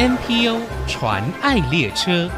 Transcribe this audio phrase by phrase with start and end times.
[0.00, 2.30] NPO 传爱列车，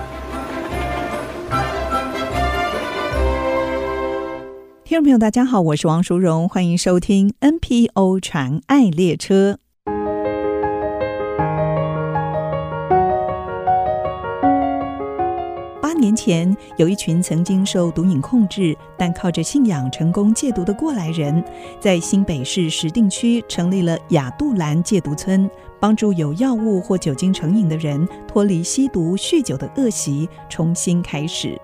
[4.83, 9.59] 听众朋友，大家好，我是王淑荣，欢迎收听 NPO 传爱列车。
[15.81, 21.45] 八年前，有一群曾经受毒瘾控制，但靠着信仰成功戒毒的过来人，
[21.79, 25.49] 在新北市石碇区成立了亚杜兰戒毒村，
[25.83, 31.61] 帮助有药物或酒精成瘾的人脱离吸毒、酗酒的恶习，重新开始。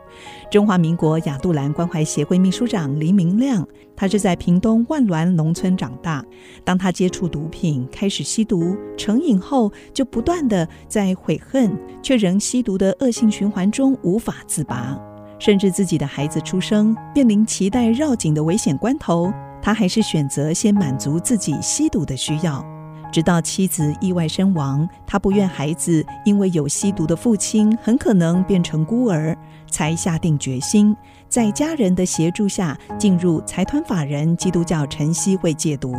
[0.51, 6.25] 中华民国亚杜兰关怀协会秘书长林明亮，他是在屏东万峦农村长大。
[6.65, 11.71] 当他接触毒品，开始吸毒成瘾后，就不断地在悔恨
[12.03, 14.99] 却仍吸毒的恶性循环中无法自拔。
[15.39, 22.67] 甚至自己的孩子出生，面临脐带绕颈的危险关头，他还是选择先满足自己吸毒的需要。
[23.11, 29.37] 直到妻子意外身亡，他不愿孩子因为有吸毒的父亲很可能变成孤儿，
[29.71, 30.97] 才下定决心，
[31.29, 35.95] 在家人的协助下进入财团法人基督教晨曦会戒毒。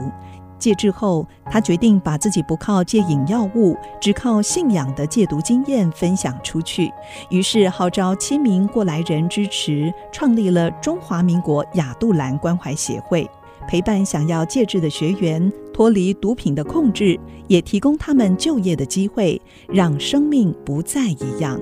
[0.60, 6.92] 戒之后，他决定把自己不靠戒瘾药物，只靠信仰的戒毒经验分享出去。
[7.30, 13.26] 于是号召七名过来人支持，创立了中华民国亚杜兰关怀协会。
[13.70, 21.62] 陪伴想要戒治的学员脱离毒品的控制，也提供他们就业的机会，让生命不再一样。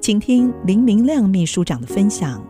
[0.00, 2.40] 请听林明亮秘书长的分享。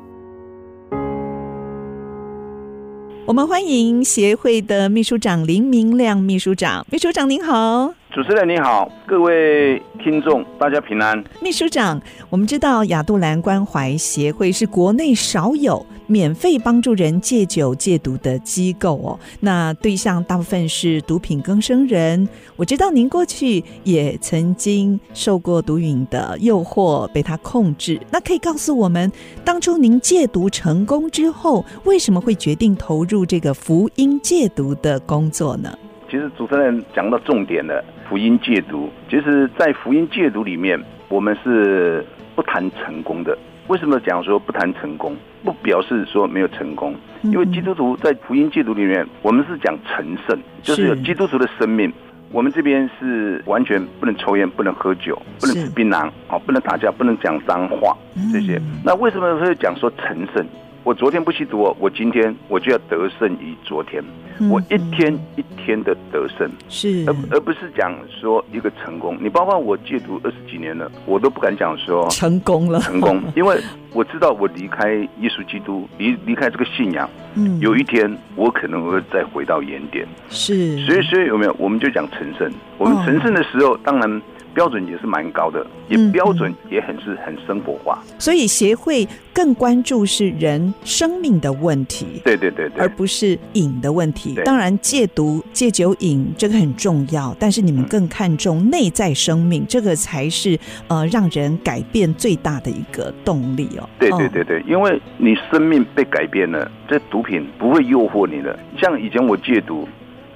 [3.25, 7.95] 我们欢迎协会的秘书长林明亮秘书长，秘书长您好。
[8.15, 11.21] 主持人你好，各位听众大家平安。
[11.43, 19.19] 秘书长，我们知道亚杜兰关怀协会是国内少有免费帮助人戒酒戒毒的机构哦。
[19.41, 22.29] 那对象大部分是毒品更生人。
[22.55, 28.01] 我知道您过去也曾经受过毒瘾的诱惑，被他控制。
[28.13, 29.11] 那可以告诉我们，
[29.45, 35.77] 当初您戒毒成功之后，为什么会决定投入这个福音戒毒的工作呢？
[36.15, 38.89] 其实主持人讲到重点了，福音戒毒。
[39.11, 43.37] 其实，在福音戒毒里面，我们是不谈成功的。
[43.67, 45.17] 为什么讲说不谈成功？
[45.43, 51.93] 不表示说没有成功，因为基督徒在福音戒毒里面，我们是讲成圣，就是有基督徒的生命。
[52.31, 57.97] 我们这边是完全不能抽烟，不能喝酒，不能吃槟榔，哦，不能打架，不能讲脏话
[58.33, 58.61] 这些。
[58.85, 60.47] 那为什么会讲说成圣？
[60.85, 64.05] 我昨天不吸毒，我今天我就要得胜于昨天。
[64.51, 69.17] 我一天一天的得胜，是而而不是讲说一个成功。
[69.19, 73.57] 你包括我戒毒二十几年了，我都不敢讲说成功了，成功， 因为
[73.93, 80.07] 我知道我离开耶稣基督，离离开这个信仰，嗯，有一天我可能会再回到原点。
[80.29, 81.57] 是，所以所以有没有？
[81.59, 82.51] 我们就讲成圣。
[82.77, 84.23] 我们成圣的时候，当然。
[84.55, 94.35] 标准也是蛮高的，也标准也很是很生活化，嗯，所以协会更关注是人生命的问题，对对对对，而不是瘾的问题。
[94.45, 103.89] 当然戒毒戒酒瘾这个很重要，但是你们更看重内在生命，这个才是呃让人改变最大的一个动力哦。
[103.99, 108.57] 对对对对，因为你生命被改变了，这毒品不会诱惑你的。
[108.81, 109.89] 像以前我戒毒，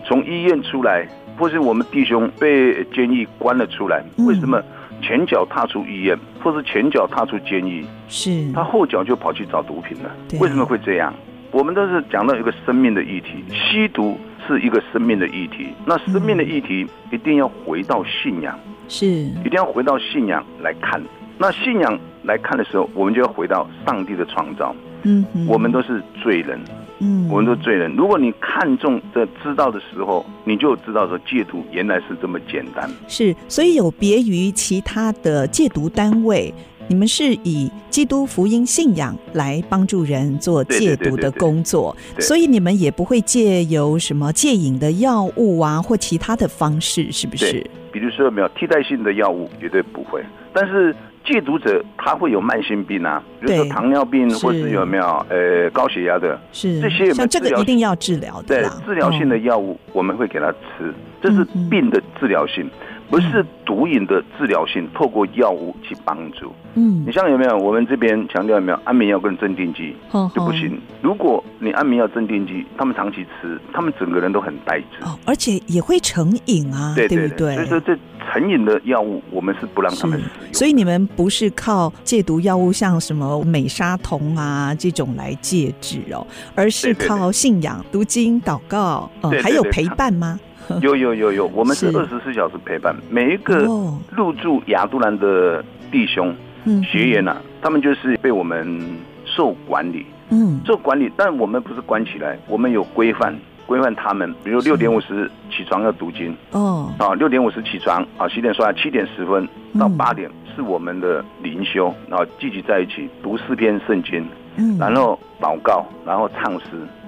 [0.04, 1.08] 从医院出来。
[1.38, 4.60] 或是我们弟兄被监狱关了出来，为什么
[5.00, 10.10] 前脚踏出医院，或是前脚踏出监狱，是他后脚就跑去找毒品了？
[10.40, 11.14] 为什么会这样？
[11.50, 15.68] 我们都是讲到一个生命的议题，吸毒是一个生命的议题。
[15.86, 21.00] 那生命的议题一定要回到信仰，是一定要回到信仰来看。
[21.38, 24.74] 那信仰来看的时候，我们就要回到上帝的创造。
[25.04, 26.60] 嗯，我们都是罪人。
[27.00, 27.94] 嗯，我们都罪人。
[27.94, 32.90] 如果你看重的知道的时候，你就知道说戒毒原来是这么简单。
[33.06, 36.52] 是，所以有别于其他的戒毒单位，
[36.88, 47.64] 你们是以基督福音信仰来帮助人做戒毒的工作，所以你们也不会借由什么戒瘾的药物啊或其他的方式，是不是？
[47.92, 50.22] 比如说有没有替代性的药物，绝对不会。
[50.52, 50.94] 但是。
[51.28, 56.80] 戒毒者他会有慢性病啊，比如说糖尿病，或是有没有呃高血压的，是。
[56.80, 58.48] 这些有没有像这个一定要治疗的。
[58.48, 62.68] 对，治疗性的药物我们会给他吃，这是病的治疗性，
[63.10, 66.52] 不是毒瘾的治疗性，透过药物去帮助。
[66.74, 67.56] 嗯，你像有没有？
[67.56, 69.94] 我们这边强调有没有安眠药跟镇定剂
[70.34, 70.78] 就不行。
[71.00, 77.54] 如果你安眠药、镇定剂，他们长期吃，他们整个人都很呆滞，哦而且也会成瘾啊，对不对？
[77.54, 77.98] 所以说这。
[78.30, 80.52] 成瘾的药物，我们是不让他们使用。
[80.52, 90.38] 所以你们不是靠戒毒药物，像什么美沙酮啊这种来戒治哦，而是靠信仰、读经、祷告，嗯，还有陪伴吗？
[90.82, 93.64] 有有有有，我们是二十四小时陪伴每一个
[94.10, 96.34] 入住亚都兰的弟兄、
[96.64, 98.80] 哦、学员呐、啊，他们就是被我们
[99.24, 103.34] 受管理，嗯，受管理，但我们不是关起来，我们有规范。
[103.66, 109.46] 规范他们，比如六点五十起床要读经哦，啊，六点五十起床啊，洗脸刷牙，七点十分
[109.78, 114.26] 到八点是我们的灵修，然后聚集在一起读四篇圣经，
[114.58, 116.66] 嗯，然后祷告，然后唱诗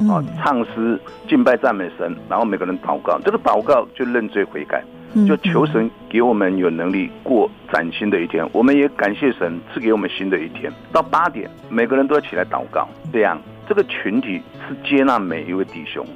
[0.09, 0.99] 啊，唱诗
[1.29, 4.83] 敬拜赞美神，然后每个人祷告，这个祷告就认罪悔改，
[5.27, 10.73] 就求神给我们有能力过崭新的一天，我们也感谢神赐给我们新的一天。
[10.93, 13.37] 到八点，每个人都要起来祷告，这样
[13.69, 16.07] 这个群体是接纳每一位弟兄。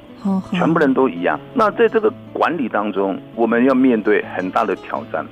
[0.51, 1.39] 全部人都一样。
[1.53, 5.23] 那在这个管理当中，我们要面对很大的挑战。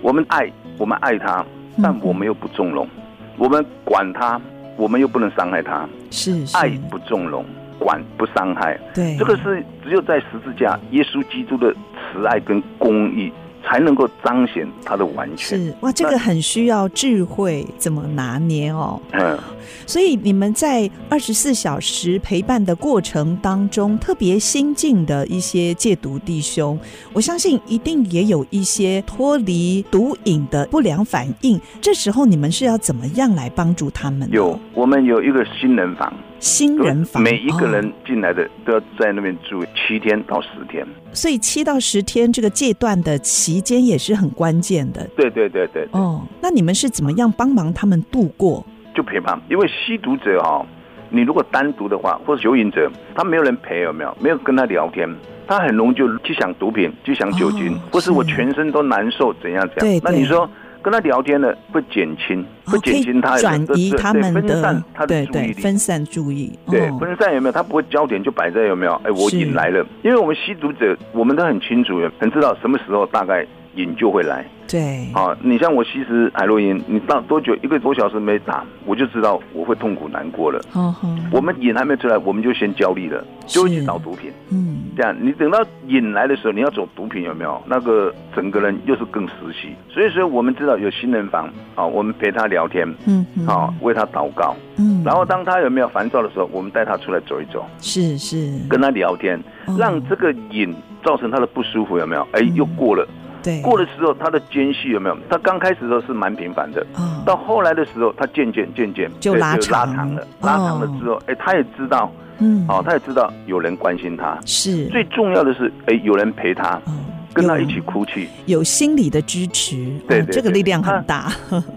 [0.00, 1.44] 我们爱，我们爱他，
[1.82, 2.88] 但我们又不纵容。
[3.36, 4.40] 我们管他，
[4.78, 5.86] 我们又不能伤害他。
[6.10, 7.44] 是，是爱不纵容，
[7.78, 8.78] 管不伤害。
[8.94, 11.74] 对，这个是只有在十字架，耶稣基督的
[12.12, 13.30] 慈爱跟公义。
[13.64, 15.58] 才能够彰显它的完全。
[15.58, 19.00] 是哇，这个很需要智慧，怎么拿捏哦？
[19.12, 19.38] 嗯，
[19.86, 26.78] 所以你们在二十四小时陪伴的过程当中，特别新进的一些戒毒弟兄，
[27.12, 31.60] 我相信一定也有一些脱离毒瘾的不良反应。
[31.80, 34.28] 这时候你们是要怎么样来帮助他们？
[34.32, 36.12] 有，我们有一个新人房。
[36.40, 45.06] 新人房，每一个人进来的都要在那边住七天到十天，所以七到十天这个阶段的期间也是很关键的。
[45.16, 48.64] 对对对对，哦，那你们是怎么样帮忙他们度过？
[48.94, 50.64] 就陪伴，因为吸毒者哈，
[51.10, 54.16] 你如果单独的话，或者酒瘾者，他没有人陪，有没有？
[54.20, 55.08] 没有跟他聊天，
[55.46, 60.00] 他很容易就去想毒品，去想酒精，或是我全身都难受，怎样怎样？
[60.04, 60.48] 那你说？
[60.82, 67.52] 跟他聊天呢，会减轻，会减轻他转移他们的分散他的注意力，分散注意，对分散有没有？
[67.52, 68.94] 他不会焦点就摆在有没有？
[69.04, 74.44] 哎，我瘾来了，因为我们吸毒者，我们都很清楚，很知道什么时候大概瘾就会来。
[74.68, 80.60] 对，啊，你像我吸食海洛因，你到多久一个多小时没打，我就知道我会痛苦难过了。
[80.74, 84.30] 哦哦、我们瘾还没出来，我们就先焦虑了，就会去找毒品。
[84.50, 87.62] 嗯，这样你等到瘾来的时候，你要走毒品有没有？
[87.66, 89.74] 那个整个人又是更实习。
[89.88, 99.42] 所以说，我们知道有新人房啊，我们陪他聊天，嗯，好、嗯，为他祷告，嗯，然后当他有没有烦躁的时候，我们带他出来走一走，是是，跟他聊天，
[99.78, 102.28] 让这个瘾造成他的不舒服有没有？
[102.32, 103.08] 哎，又过了。
[103.42, 105.16] 对，过的时候，他的间隙有没有？
[105.30, 114.86] 他刚开始的时候是蛮频繁的，哦、到后来的时候，他渐渐渐渐就拉长，就拉长了，拉长了之后，哎、哦，他也知道，嗯，哦，他也知道有人关心他，是。
[114.86, 116.92] 最重要的是，哎，有人陪他，哦、
[117.32, 119.76] 跟他一起哭泣，有心理的支持，
[120.08, 121.30] 对，对，对，这个力量很大，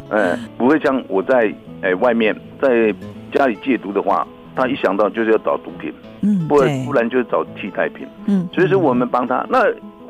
[0.09, 2.93] 嗯， 不会像我在哎外面在
[3.31, 9.59] 家里戒毒的话，他一想到就是要找毒品，嗯，不然不然就是找替代品，嗯，所以说我们帮他那。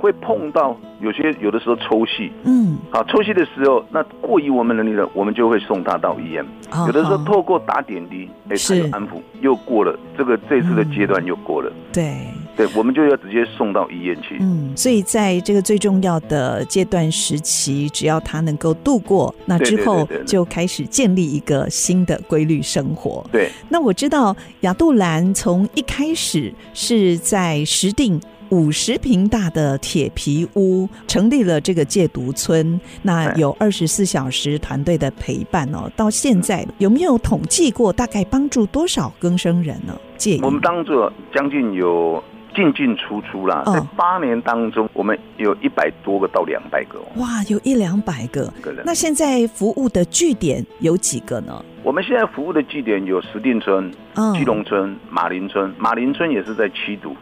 [0.01, 6.43] 会碰到有些有的时候抽泣，嗯，好抽泣的时候，那过于我们能力了，我们就会送他到医院。
[6.71, 11.69] 哦、有的时候透过打点滴，哎，他有安抚，又过了这个这次的阶段又过了。
[11.69, 12.17] 嗯、对
[12.57, 14.37] 对，我们就要直接送到医院去。
[14.41, 23.23] 嗯，所以在这个最重要的阶段时期，只要他能够度过，那之后就开始建立一个新的规律生活。
[23.31, 28.19] 对，那我知道亚杜兰从一开始是在石碇。
[28.51, 35.89] 五十坪大的铁皮屋成立了这个戒毒村，那有二十四小时团队的陪伴哦。
[35.95, 39.97] 到现在有没有统计过大概帮助多少更生人呢？
[40.17, 42.21] 戒瘾，我们当做将近有
[42.53, 46.99] 进进出出啦，在八年当中，我们有一百多个到两百个。
[47.15, 48.51] 哇，有一两百个。
[48.83, 51.63] 那现在服务的据点有几个呢？
[51.83, 53.89] 我们现在服务的据点有石碇村、
[54.37, 57.15] 基隆村、马林村，马林村也是在七堵。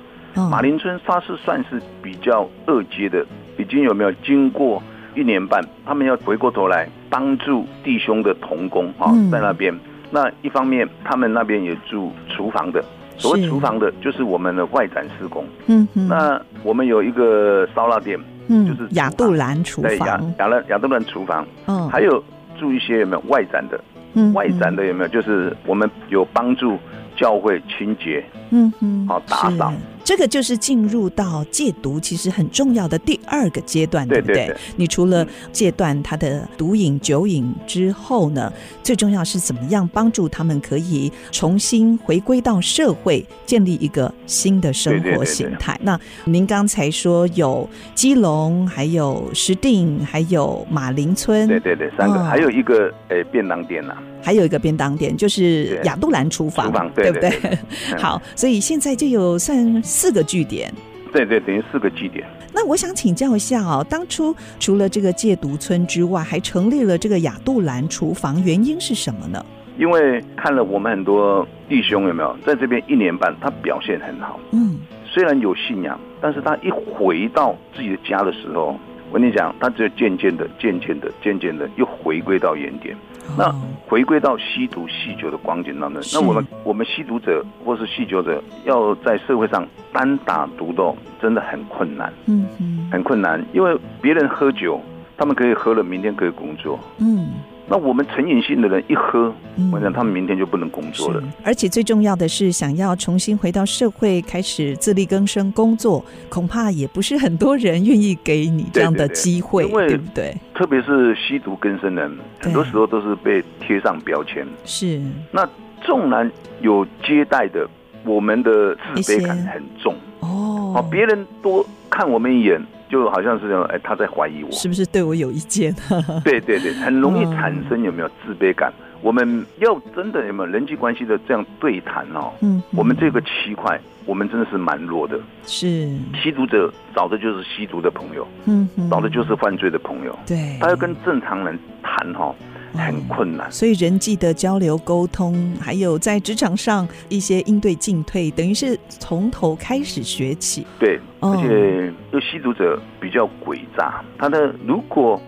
[0.50, 3.26] 马林村它是算是比较二阶的，
[3.58, 4.82] 已经有没有经过
[5.16, 9.74] 一年半，他们要回过头来帮助弟兄的童工啊，在那边。
[10.12, 12.84] 那一方面，他们那边也住厨房的，
[13.18, 15.46] 所谓厨房的，就是我们的外展施工。
[15.68, 20.08] 嗯，那我们有一个烧腊店，嗯，就是亚杜兰厨房，
[20.40, 21.46] 亚亚亚杜兰厨房。
[21.68, 22.24] 嗯，还有
[22.60, 23.80] 住一些有没有外展的？
[24.16, 25.08] 嗯，外展的有没有？
[25.10, 26.80] 就是我们有帮助
[27.16, 29.74] 教会清洁，嗯嗯，好打扫。
[30.04, 34.36] 这个就是进入到戒毒其实很重要的第二个阶段，对不对？
[34.36, 38.52] 对对对，你除了戒断他的毒瘾、酒瘾之后呢，
[38.82, 45.78] 最重要是怎么样帮助他们可以重新回归到社会，建立一个新的生活形态。
[45.84, 57.30] 那您刚才说有基隆，还有石碇，还有马林村，对对对，三个，哦、还有一个诶便当店呐、啊，还有一个便当店就是亚杜兰厨房，对，对不对？
[57.30, 57.60] 对对
[57.92, 59.84] 对， 好，所以现在就有算。
[59.84, 60.74] 四个据点，
[61.12, 62.26] 对对，等于四个据点。
[62.54, 69.46] 那我想请教一下哦，当初除了这个戒毒村之外，还成立了这个亚杜兰厨房，原因是什么呢？
[69.78, 74.40] 因为看了我们很多弟兄有没有在这边一年半，他表现很好。
[74.52, 78.80] 嗯，虽然有信仰，但是他一回到自己的家的时候，
[79.12, 82.96] 我跟你讲，他只有渐渐的、渐渐的、渐渐的又回归到原点。
[83.38, 83.54] 那
[83.88, 94.80] 回归到吸毒、酗酒的光景当中，那我们我们吸毒者或是酗酒者要在社会上单打独斗，真的很困难，嗯嗯，很困难，因为别人喝酒，
[95.18, 97.30] 他们可以喝了，明天可以工作，嗯。
[97.70, 99.32] 那我们成瘾性的人一喝，
[99.72, 101.22] 我想他们明天就不能工作了。
[101.44, 110.36] 而且最重要的是，想要重新回到社会，开始自力更生工作，恐怕也不是很多人愿意给你这样的机会，对，不对？
[110.56, 114.44] 特别是吸毒更生人，很多时候都是被贴上标签。
[114.66, 115.00] 是。
[115.32, 115.48] 那
[115.84, 116.30] 纵然
[116.62, 117.70] 有接待的，
[118.04, 120.72] 我们的自卑感很重哦。
[120.74, 122.60] 好，别人多看我们一眼。
[122.90, 125.74] 就好像是哎，他在怀疑我，是不是对我有意见？
[126.26, 128.74] 对对对，很容易产生有没有自卑感？
[128.78, 132.32] 嗯、我们要真的有没有人际关系的这样对谈哦？
[132.42, 135.20] 嗯，我们这个区块，我们真的是蛮弱的。
[135.46, 135.88] 是
[136.22, 140.18] 吸毒者找的就是吸毒的朋友，嗯，找的就是犯罪的朋友。
[140.26, 142.34] 对，他要跟正常人谈哈。
[142.74, 150.66] 很困难，所以人际的交流沟通，还有在职场上一些应对进退，等于是从头开始学起。
[150.80, 155.20] 对，而且这吸毒者比较诡诈，他的如果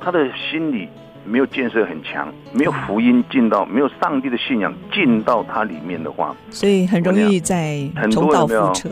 [0.00, 0.88] 他的心理
[1.24, 8.90] 没有建设很强，没有福音进到，没有上帝的信仰进到他里面的话，所以很容易在重蹈覆辙。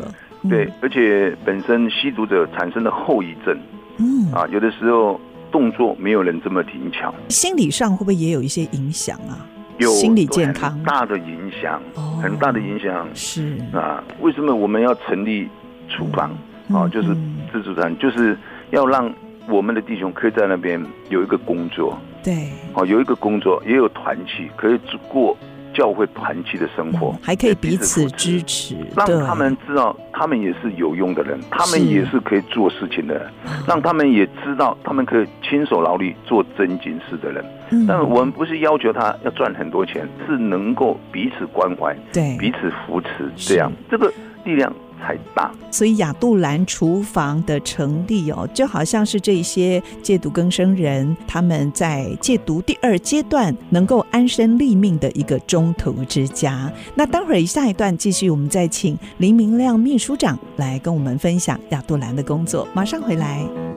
[0.48, 3.58] 对，而且本身吸毒者产生的后遗症，
[3.98, 5.20] 嗯啊，有的时候。
[5.50, 9.46] 动作没有人这么灵巧，心理上会不会也有一些影响啊？
[9.78, 14.02] 有心理健康大的影响，哦，很大的影响是啊。
[14.20, 15.48] 为什么我们要成立
[15.88, 16.36] 厨房
[16.72, 16.88] 啊？
[16.88, 17.16] 就是
[17.52, 18.36] 自助餐，就是
[18.70, 19.12] 要让
[19.48, 24.78] 我们的弟兄可以在那边有一个工作，对，哦，有一个工作，也有团契，可以
[25.08, 25.36] 过。
[25.78, 33.30] 教会团契的生活，还可以彼此支持，让他们知道他们也是有用的人，他们也是可以做事情的人，
[33.64, 37.44] 让他们也知道他们可以亲手劳力做真经事的人。
[37.86, 44.12] 但我们不是要求他要赚很多钱，是能够彼此关怀，对，彼此扶持，这样这个
[44.44, 56.72] 力量才大，所以亚杜兰厨房的成立哦，就好像是这些戒毒更生人他们在戒毒第二阶段能够安身立命的一个中途之家。
[56.94, 62.66] 那待会儿下一段继续，我们再请林明亮秘书长来跟我们分享亚杜兰的工作。
[62.74, 63.67] 马上回来。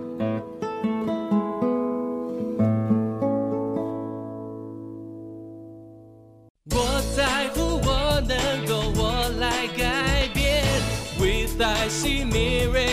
[11.91, 12.90] see me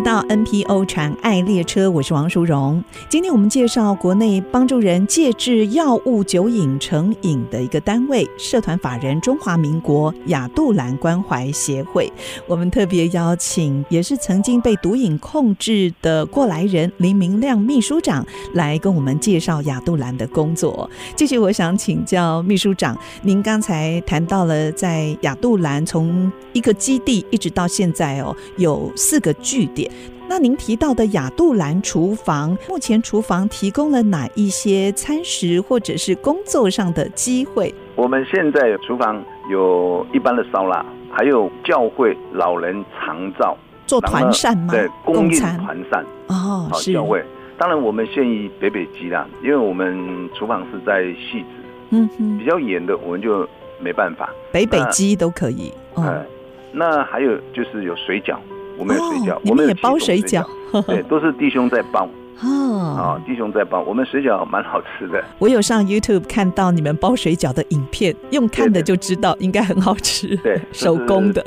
[0.00, 2.82] 到 NPO 传爱列车，我是王淑荣。
[3.08, 12.10] 今天我们介绍国内帮助人戒治药物酒瘾成瘾的一个单位——社团法人中华民国亚杜兰关怀协会。
[12.46, 20.88] 我们特别邀请，也是曾经被毒瘾控制的过来人林明亮秘书长来跟我们介绍亚杜兰的工作。
[21.14, 29.89] 继续，我想请教秘书长，您刚才谈到了在亚杜兰从一个基地一直到现在哦，有四个据点。
[30.28, 37.74] 那您提到的雅杜兰厨房，目前厨房提供了哪一些餐食或者是工作上的机会？
[37.96, 39.20] 我们现在厨房
[39.50, 43.56] 有一般的烧腊，还有教会老人长照
[43.86, 44.72] 做团膳吗？
[44.72, 47.24] 对，供应团膳哦，是教会。
[47.58, 51.44] 当然，我们现于北北基啦，因为我们厨房是在汐止，
[51.90, 53.46] 嗯哼，比较远的我们就
[53.80, 54.30] 没办法。
[54.52, 55.72] 北北基都可以。
[55.96, 56.24] 嗯、哦，
[56.72, 58.36] 那还有就是有水饺。
[58.80, 60.42] 我们有水饺，我们也包水饺，
[60.86, 62.08] 对， 都是弟兄在包。
[62.42, 65.22] 哦，弟兄在包，我们水饺蛮好吃的。
[65.38, 70.34] 我有上 YouTube 看到你们包水饺的影片，用看的就知道应该很好吃。
[70.38, 71.44] 对， 手工的，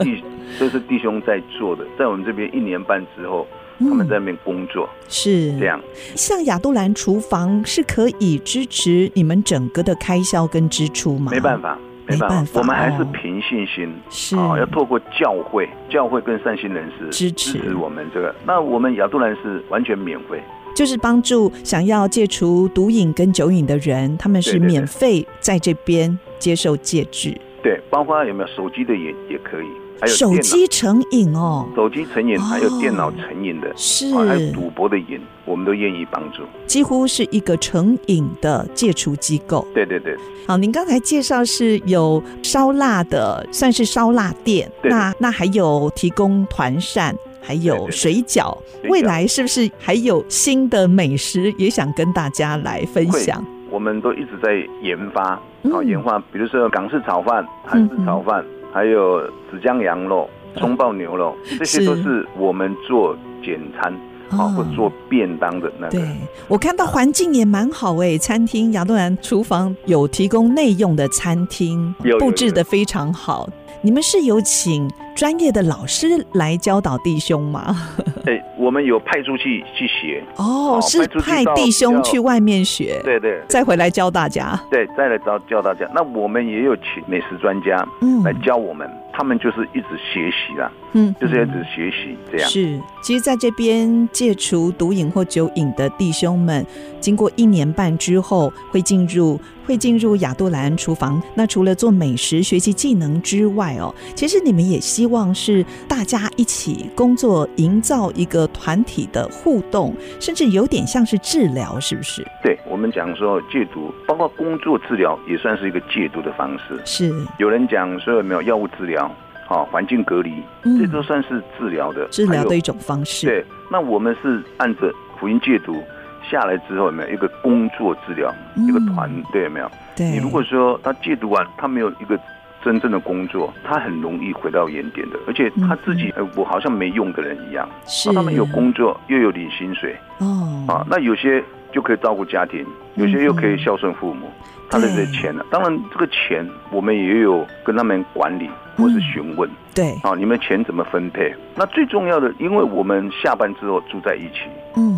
[0.59, 3.47] 这是弟兄在做的，在我们这边一年半之后，
[3.79, 5.81] 他们在那边工作，是这样。
[6.15, 11.31] 像亚都兰厨房是可以支持你们整个的开销跟支出吗？
[11.31, 11.75] 没办法。
[12.07, 18.33] 没办法，我们还是凭信心，是啊，要透过教会、教会跟善心人士支持支持我们这个。
[18.45, 20.41] 那我们亚杜兰是完全免费，
[20.75, 27.36] 就是帮助想要戒除毒瘾跟酒瘾的人，他们是免费在这边接受戒治。
[27.62, 29.67] 对，包括有没有手机的也也可以。
[30.03, 36.43] 还有手机成瘾哦，手机成瘾，还有电脑成瘾的，是，还有赌博的瘾，我们都愿意帮助。
[36.67, 39.65] 几乎是一个成瘾的戒除机构。
[39.74, 40.13] 对对对。
[40.45, 44.69] 好，您刚才介绍是有烧腊的，算是烧腊店。
[44.81, 48.57] 对那那还有提供团扇，还有水饺。
[48.81, 53.41] 对对对，未来是不是还有新的美食也想跟大家来分享？
[53.72, 55.36] 我们都一直在研发，
[55.72, 63.94] 好、嗯、研发，比如说港式炒饭、韩式炒饭，嗯、还有紫江羊肉、葱爆牛肉，嗯、这些都是我们做简餐。
[64.30, 65.92] 啊，或做便当的那个。
[65.92, 66.01] 对，
[66.48, 73.48] 我看到环境也蛮好哎，餐厅亚东兰厨房有提供内用的餐厅，布置的非常好。
[73.85, 77.75] 你们是有请专业的老师来教导弟兄吗？
[78.23, 80.23] 对， 我们有派出去去学。
[80.37, 84.57] 哦，是派弟兄去外面学，对对，再回来教大家。
[84.71, 85.85] 对，再来教教大家。
[85.93, 88.89] 那我们也有请美食专家，嗯，来教我们。
[89.15, 92.49] 他们就是一直学习啦，嗯，就是一直学习这样。
[92.49, 96.65] 是，其实在这边戒除毒瘾或酒瘾的弟兄们，
[96.99, 101.22] 经过一年半之后，会进入会进入亚杜兰厨房。
[101.36, 112.25] 那除了做美食、学习技能之外，哦，其实你们也希望是大家一起工作，营造一个团体的互动，甚至有点像是治疗，是不是？
[112.43, 116.79] 对，我们讲说戒毒，包括工作治疗，也算是一个戒毒的方式。
[116.86, 119.10] 是，有人讲说有没有药物治疗？
[119.46, 120.32] 好，环境隔离，
[120.79, 123.27] 这都算是治疗的、嗯、治疗的一种方式。
[123.27, 125.84] 对，那我们是按着福音戒毒
[126.33, 129.69] 下来之后，有没有一个工作治疗，嗯、一个团队有没有？
[129.95, 130.09] 对。
[130.09, 132.19] 你如果说他戒毒完，他没有一个
[132.63, 135.19] 真正的工作，他很容易回到原点的。
[135.27, 137.69] 而且他自己，嗯、我好像没用的人一样。
[137.85, 138.09] 是。
[138.09, 139.95] 那他们有工作，又有领薪水。
[140.17, 140.65] 哦。
[140.67, 144.25] 啊，那有些就可以照顾家庭，有些又可以孝顺父母。
[144.25, 144.39] 嗯
[144.71, 145.45] 他的这钱呢？
[145.51, 149.47] 当然，这个钱我们也有跟他们管理或是询问。
[149.75, 151.31] 对，啊，你们钱怎么分配？
[151.55, 154.92] 那最重要的，因为我们下班之后住在一起，嗯，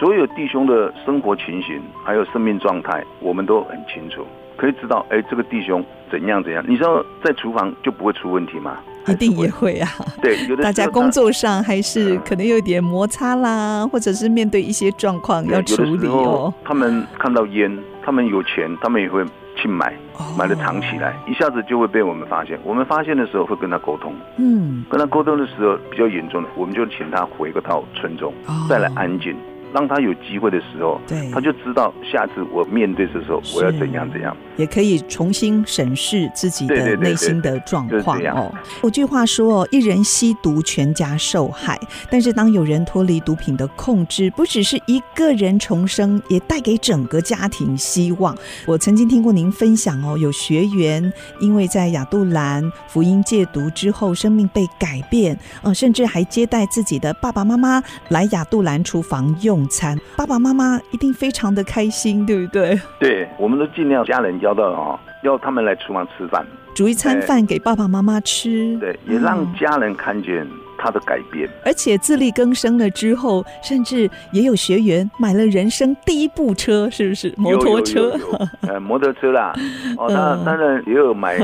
[0.00, 4.26] 所有弟兄的生活情形还有生命状态，我们都很清楚，
[4.56, 6.64] 可以知道，哎，这个弟兄怎样怎样。
[6.66, 8.78] 你知道在厨房就不会出问题吗？
[9.06, 9.88] 一定也会啊。
[10.22, 16.52] 对，有的大家工作上还是可能有点摩擦啦，或者是面对一些状况要处理哦。
[16.64, 17.70] 他们看到烟。
[18.02, 19.22] 他们有钱，他们也会
[19.54, 19.94] 去买，
[20.36, 22.58] 买了藏起来，一下子就会被我们发现。
[22.64, 28.32] 我们发现的时候会跟他沟通，嗯，跟他沟通的时候比较严重的，我们就请他回个到村中，
[28.68, 29.36] 再来安静。
[29.72, 38.52] 让他有机会的时候，对，他就知道下次我面对的时候我要怎样怎样，也可以重新审视自己的内心的状况哦。
[38.82, 48.36] 有句话说：“一人吸毒，全家受害。”但是当有人脱离毒品的控制，不只是一个人重生，也带给整个家庭希望。
[48.66, 59.66] 我曾经听过您分享哦，有学员因为在亚杜兰福音戒毒之后，生命被改变，呃，甚至还接待自己的爸爸妈妈来亚杜兰厨房用。
[59.70, 62.80] 餐，爸爸妈妈一定非常的开心，对不对？
[62.98, 68.76] 对，我们都尽量家人邀到哦，要他们来厨房吃饭，煮一餐饭给爸爸妈妈吃。
[68.78, 71.48] 对，也让家人看见他的改变。
[71.48, 77.32] 嗯、而且自力更生了之后，甚至也有学员买了人生第一部车，是不是？
[77.36, 78.00] 摩托车？
[78.00, 79.52] 有有有有呃，摩托车啦。
[79.96, 81.38] 哦，那当然也有买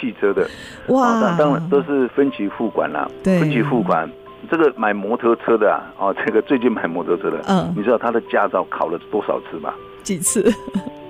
[0.00, 0.48] 汽车的。
[0.88, 4.08] 哇，那当然都是分期付款啦，对，分期付款。
[4.50, 9.74] 这个买摩托车的啊，哦，这个最近买摩托车的，嗯，你知道他的驾照考了多少次吗？
[10.02, 10.52] 几次？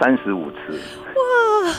[0.01, 0.79] 三十五次。
[1.15, 1.75] 哇，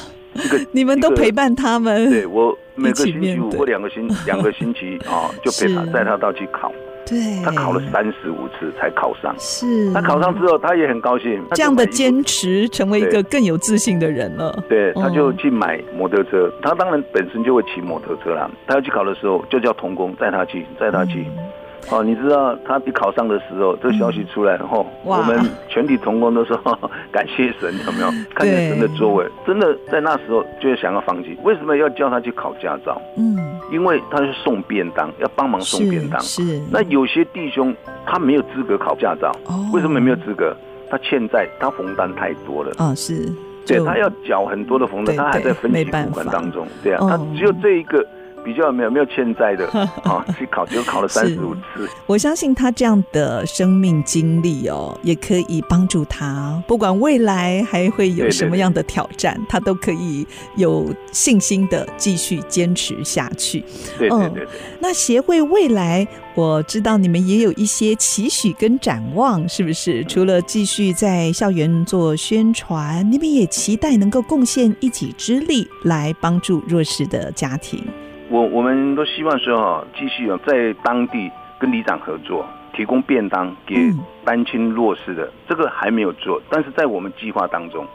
[0.71, 2.10] 你们都陪伴他们？
[2.10, 6.71] 对，我每个星期五或两个星 两个星期啊，就陪他带他到去考。
[7.04, 9.36] 对，他考了三十五次才考上。
[9.39, 11.43] 是，他考上之后他也很高兴。
[11.52, 14.63] 这样的坚持，成为一个更有自信的人了。
[14.69, 16.50] 对，他就去买摩托车。
[16.62, 18.50] 他当然本身就会骑摩托车啦。
[18.67, 21.26] 他要去考的时候，就叫童工载他去，载他去。
[21.89, 26.56] 哦，你知道他一考上的时候，这个消息出来后，我们全体同工都说
[27.12, 29.26] 感谢神，有没有看见神的作为？
[29.46, 31.38] 真的在那时候就想要放弃。
[31.44, 33.02] 为什么要叫他去考驾照？
[33.17, 33.38] 嗯，
[33.72, 36.22] 因为他是送便当，要帮忙送便当。
[36.22, 36.62] 是。
[36.72, 39.36] 那有些弟兄他没有资格考驾照，
[39.74, 40.56] 为什么没有资格？
[40.89, 42.72] 他欠债，他红单太多了。
[42.78, 43.28] 啊，是。
[43.65, 46.65] 对，他要缴很多的红单，他还在分期付款当中。
[46.84, 48.06] 对啊，他只有这一个。
[48.43, 49.67] 比较没有没有欠债的
[50.04, 51.89] 啊，去考就考了三十五次。
[52.06, 60.25] 我相信他这样的生命经历哦，也可以帮助他，不管未来还会有什么样的挑战，对对对，他都可以
[60.56, 63.63] 有信心的继续坚持下去。
[63.97, 64.47] 对对对，对、嗯。
[64.80, 70.04] 那协会未来，我知道你们也有一些期许跟展望，是不是？
[70.06, 77.84] 除了继续在校园做宣传，你们也期待能够贡献一己之力来帮助弱势的家庭。
[78.32, 83.76] 我我们都希望说哈，继续在当地跟里长合作，提供便当给
[84.24, 87.86] 单亲弱势的，这个还没有做，但是在我们计划当中。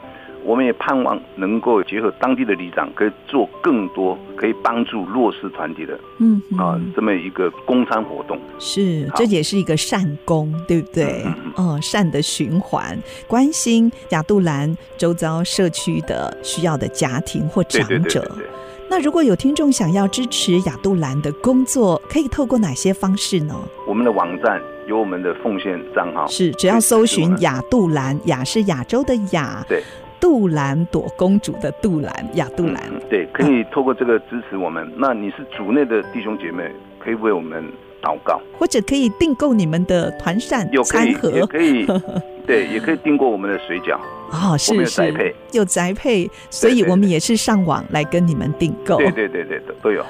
[0.44, 8.38] 我们也盼望能够结合当地的里长，可以做更多可以帮助弱势团体的，嗯啊，这么一个供餐活动。
[8.61, 11.25] 是，这也是一个善功，对不对？
[11.25, 12.96] 嗯，嗯，嗯，哦，善的循环，
[13.27, 17.88] 关心亚杜兰周遭社区的需要的家庭或长者。
[17.88, 18.46] 对对对对对。
[18.88, 23.55] 那如果有听众想要支持亚杜兰的工作，可以透过哪些方式呢？
[23.87, 29.83] 我们的网站有我们的奉献账号，是只要搜寻亚杜兰，亚是亚洲的亚，对。
[30.18, 34.83] 杜兰朵公主的杜兰，亚杜兰、嗯，对，可以透过这个支持我们。
[34.87, 37.62] 嗯、那你是组内的弟兄姐妹，可以为我们
[38.03, 41.87] 祷告，或者可以订购你们的团膳餐盒，也可以，
[42.46, 43.99] 对，也可以订购我们的水饺。
[44.30, 48.98] 哦，是是，有宅配，所以我们也是上网来跟你们订购。
[48.98, 50.04] 对对对对，都有。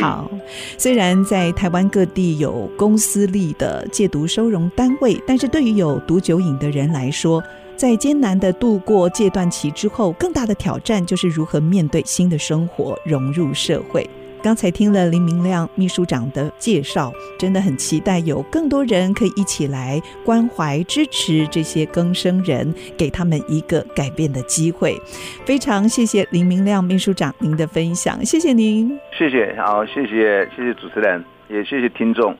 [0.00, 0.30] 好，
[0.78, 7.42] 虽然在台湾各地有公司立的戒毒收容单位，但是对于有毒酒瘾的人来说，
[7.76, 14.08] 在艰难的度过戒断期之后，更大的挑战就是如何面对新的生活，融入社会。
[14.42, 25.00] 刚才听了林明亮秘书长的介绍，真的很期待有更多人可以一起来关怀支持这些更生人，给他们一个改变的机会。
[25.46, 32.36] 非常谢谢林明亮秘书长您的分享，谢谢您，谢谢，好，谢谢，谢谢主持人，也谢谢听众，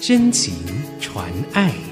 [0.00, 0.54] 真情
[1.00, 1.87] 传爱。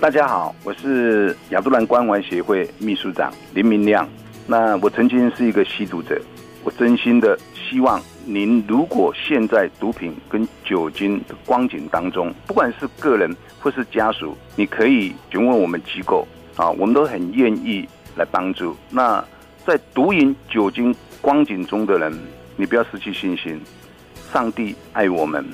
[0.00, 4.08] 大家好，我是亚杜兰关怀协会秘书长林明亮。
[4.46, 6.16] 那我曾经是一个吸毒者，
[6.62, 17.84] 我真心的希望您，如果现在毒品跟酒精的光景当中，不管是个人或是家属，你可以询问我们机构啊，我们都很愿意
[18.14, 18.76] 来帮助。
[18.90, 19.22] 那
[19.66, 22.16] 在毒瘾、酒精光景中的人，
[22.56, 23.60] 你不要失去信心，
[24.32, 25.44] 上帝爱我们，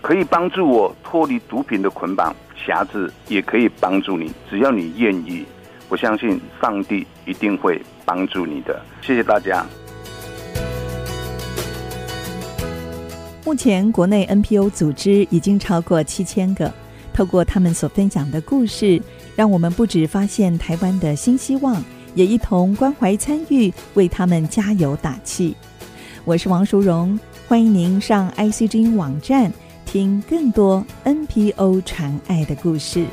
[0.00, 2.34] 可以帮助我脱离毒品的捆绑。
[2.66, 5.44] 匣子也可以帮助你，只要你愿意，
[5.88, 8.80] 我相信上帝一定会帮助你的。
[9.02, 9.64] 谢谢大家。
[13.44, 16.72] 目前国内 NPO 组织已经超过七千个，
[17.12, 19.00] 透过他们所分享的故事，
[19.34, 21.82] 让我们不止发现台湾的新希望，
[22.14, 25.56] 也一同关怀参与，为他们加油打气。
[26.24, 27.18] 我是王淑荣，
[27.48, 29.50] 欢迎您上 ICG 网站。
[29.92, 33.04] 听更多 NPO 传爱的故事。